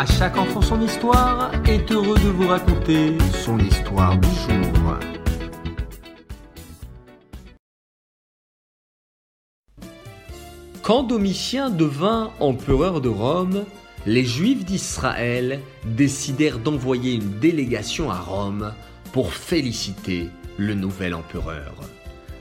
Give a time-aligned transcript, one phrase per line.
[0.00, 4.96] À chaque enfant son histoire est heureux de vous raconter son histoire du jour.
[10.82, 13.64] Quand Domitien devint empereur de Rome,
[14.06, 18.72] les Juifs d'Israël décidèrent d'envoyer une délégation à Rome
[19.12, 20.28] pour féliciter
[20.58, 21.74] le nouvel empereur.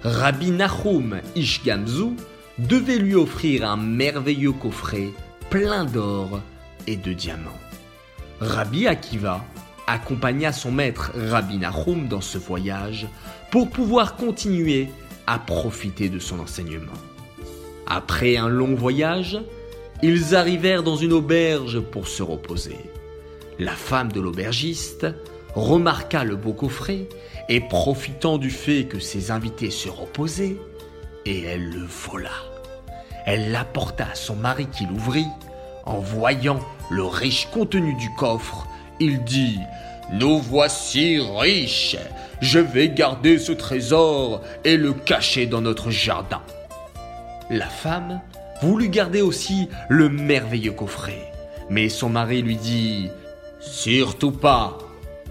[0.03, 2.17] Rabbi Nahum Ishgamzu
[2.59, 5.07] devait lui offrir un merveilleux coffret
[5.49, 6.39] plein d'or
[6.95, 7.59] de diamants.
[8.39, 9.43] Rabbi Akiva
[9.87, 13.07] accompagna son maître Rabbi Nahum dans ce voyage
[13.51, 14.89] pour pouvoir continuer
[15.25, 16.93] à profiter de son enseignement.
[17.85, 19.39] Après un long voyage,
[20.03, 22.77] ils arrivèrent dans une auberge pour se reposer.
[23.59, 25.07] La femme de l'aubergiste
[25.55, 27.07] remarqua le beau coffret
[27.49, 30.57] et profitant du fait que ses invités se reposaient,
[31.25, 32.29] et elle le vola.
[33.25, 35.25] Elle l'apporta à son mari qui l'ouvrit.
[35.87, 36.59] En voyant
[36.89, 38.67] le riche contenu du coffre,
[38.99, 39.57] il dit
[40.11, 41.95] Nous voici riches.
[42.41, 46.41] Je vais garder ce trésor et le cacher dans notre jardin.
[47.49, 48.19] La femme
[48.61, 51.31] voulut garder aussi le merveilleux coffret.
[51.69, 53.09] Mais son mari lui dit
[53.61, 54.77] Surtout pas.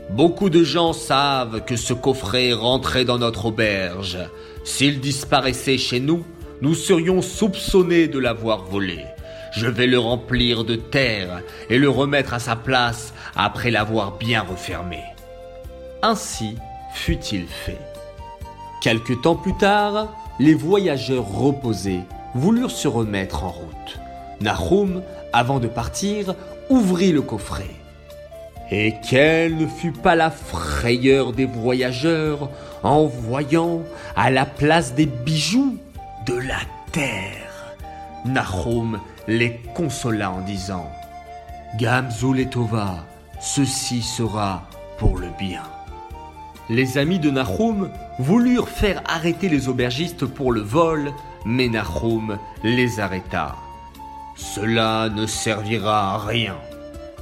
[0.09, 4.19] Beaucoup de gens savent que ce coffret rentrait dans notre auberge.
[4.65, 6.25] S'il disparaissait chez nous,
[6.63, 9.05] nous serions soupçonnés de l'avoir volé.
[9.57, 11.41] Je vais le remplir de terre
[11.71, 15.03] et le remettre à sa place après l'avoir bien refermé.
[16.03, 16.57] Ainsi
[16.93, 17.81] fut-il fait.
[18.83, 22.01] Quelque temps plus tard, les voyageurs reposés
[22.35, 23.99] voulurent se remettre en route.
[24.43, 26.35] Nahum, avant de partir,
[26.69, 27.71] ouvrit le coffret.
[28.71, 32.51] Et quelle ne fut pas la frayeur des voyageurs
[32.83, 33.81] en voyant,
[34.17, 35.79] à la place des bijoux,
[36.27, 36.61] de la
[36.93, 37.75] terre.
[38.27, 40.91] Nahum les consola en disant
[41.79, 42.47] Gamzul
[43.41, 44.69] ceci sera
[44.99, 45.63] pour le bien.
[46.69, 51.13] Les amis de Nahum voulurent faire arrêter les aubergistes pour le vol,
[51.45, 53.57] mais Nahum les arrêta.
[54.37, 56.57] Cela ne servira à rien.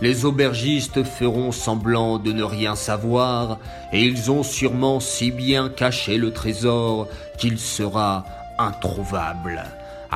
[0.00, 3.58] Les aubergistes feront semblant de ne rien savoir,
[3.92, 7.08] et ils ont sûrement si bien caché le trésor
[7.38, 8.24] qu'il sera
[8.58, 9.62] introuvable.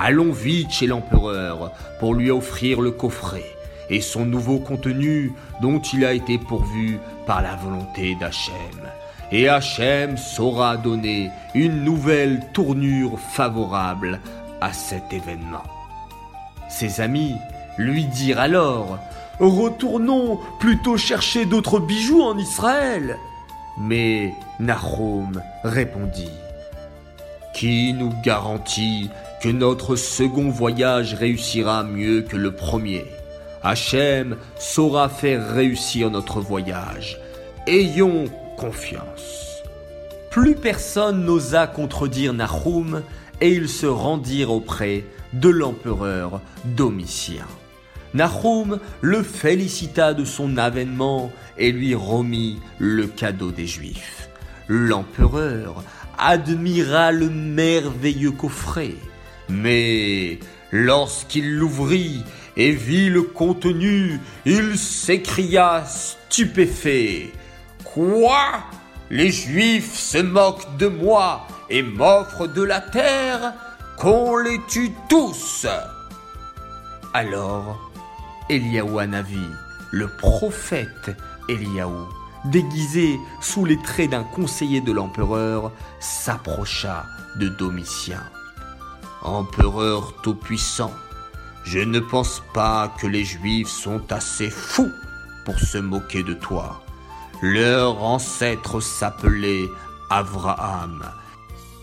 [0.01, 3.57] Allons vite chez l'empereur pour lui offrir le coffret
[3.91, 8.55] et son nouveau contenu dont il a été pourvu par la volonté d'Hachem
[9.33, 14.21] et Hachem saura donner une nouvelle tournure favorable
[14.61, 15.65] à cet événement.
[16.69, 17.35] Ses amis
[17.77, 18.99] lui dirent alors
[19.41, 23.17] Retournons plutôt chercher d'autres bijoux en Israël.
[23.79, 26.33] Mais Nahum répondit
[27.55, 33.05] Qui nous garantit que notre second voyage réussira mieux que le premier
[33.63, 37.21] Hachem saura faire réussir notre voyage.
[37.67, 38.27] Ayons
[38.57, 39.63] confiance.
[40.31, 43.03] Plus personne n'osa contredire Nahum
[43.41, 47.47] et ils se rendirent auprès de l'empereur Domitien.
[48.15, 54.31] Nahum le félicita de son avènement et lui remit le cadeau des Juifs.
[54.69, 55.83] L'empereur
[56.19, 58.95] admira le merveilleux coffret,
[59.49, 60.39] mais
[60.71, 62.25] lorsqu'il l'ouvrit
[62.57, 67.33] et vit le contenu, il s'écria stupéfait.
[67.85, 68.65] Quoi?
[69.11, 73.55] Les Juifs se moquent de moi et m'offrent de la terre?
[73.97, 75.67] Qu'on les tue tous
[77.15, 77.91] Alors,
[78.49, 79.47] Eliaou Hanavi,
[79.91, 81.17] le prophète
[81.49, 82.07] Eliaou,
[82.45, 87.07] déguisé sous les traits d'un conseiller de l'empereur, s'approcha
[87.41, 88.23] de Domitien.
[89.23, 90.93] Empereur tout-puissant,
[91.65, 94.93] je ne pense pas que les Juifs sont assez fous
[95.45, 96.83] pour se moquer de toi.
[97.43, 99.67] Leur ancêtre s'appelait
[100.09, 101.05] Abraham.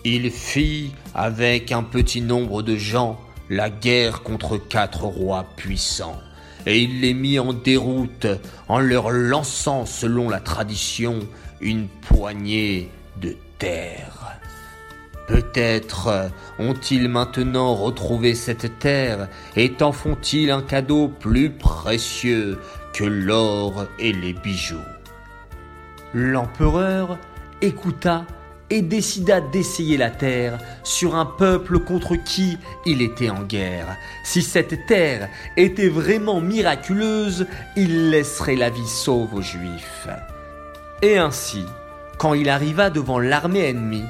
[0.04, 3.20] Il fit, avec un petit nombre de gens,
[3.50, 6.20] la guerre contre quatre rois puissants,
[6.64, 8.26] et il les mit en déroute
[8.68, 11.20] en leur lançant, selon la tradition,
[11.60, 12.90] une poignée
[13.20, 14.38] de terre.
[15.26, 22.58] Peut-être ont-ils maintenant retrouvé cette terre et t'en font-ils un cadeau plus précieux
[22.92, 24.76] que l'or et les bijoux?
[26.14, 27.18] L'empereur
[27.60, 28.24] écouta
[28.70, 33.96] et décida d'essayer la terre sur un peuple contre qui il était en guerre.
[34.24, 37.46] Si cette terre était vraiment miraculeuse,
[37.76, 40.08] il laisserait la vie sauve aux Juifs.
[41.02, 41.64] Et ainsi,
[42.18, 44.04] quand il arriva devant l'armée ennemie,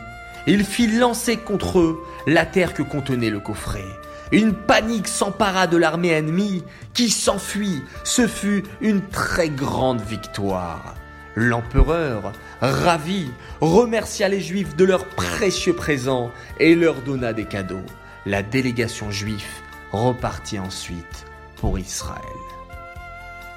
[0.47, 3.85] il fit lancer contre eux la terre que contenait le coffret.
[4.33, 6.65] Une panique s'empara de l'armée ennemie
[6.95, 7.83] qui s'enfuit.
[8.05, 10.95] Ce fut une très grande victoire.
[11.37, 17.85] L'empereur, ravi, remercia les Juifs de leurs précieux présents et leur donna des cadeaux.
[18.25, 19.45] La délégation juive
[19.93, 21.27] repartit ensuite
[21.57, 22.56] pour Israël.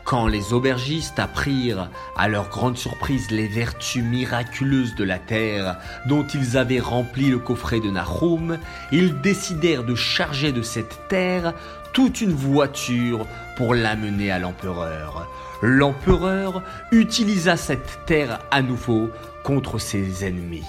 [0.09, 5.77] Quand les aubergistes apprirent, à leur grande surprise, les vertus miraculeuses de la terre
[6.07, 8.57] dont ils avaient rempli le coffret de Nahum,
[8.91, 11.53] ils décidèrent de charger de cette terre
[11.93, 15.27] toute une voiture pour l'amener à l'empereur.
[15.61, 19.11] L'empereur utilisa cette terre à nouveau
[19.43, 20.65] contre ses ennemis.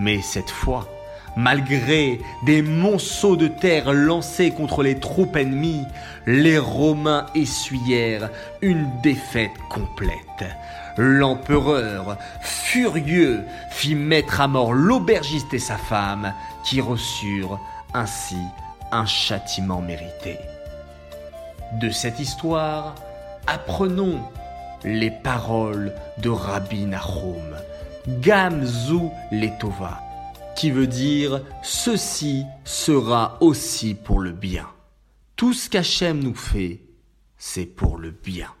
[0.00, 0.88] Mais cette fois,
[1.40, 5.86] Malgré des monceaux de terre lancés contre les troupes ennemies,
[6.26, 8.28] les Romains essuyèrent
[8.60, 10.44] une défaite complète.
[10.98, 17.58] L'empereur, furieux, fit mettre à mort l'aubergiste et sa femme, qui reçurent
[17.94, 18.36] ainsi
[18.92, 20.36] un châtiment mérité.
[21.80, 22.96] De cette histoire,
[23.46, 24.20] apprenons
[24.84, 27.56] les paroles de Rabbi Nahum,
[28.20, 30.02] Gamzu Letova
[30.60, 34.68] qui veut dire ceci sera aussi pour le bien.
[35.34, 36.82] Tout ce qu'Hachem nous fait,
[37.38, 38.52] c'est pour le bien.